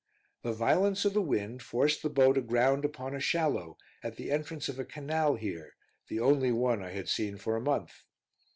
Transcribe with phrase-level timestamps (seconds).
[0.41, 4.67] The violence of the wind forced the boat aground upon a shallow, at the entrance
[4.67, 5.75] of a canal here,
[6.07, 8.01] the only one I had seen for a month.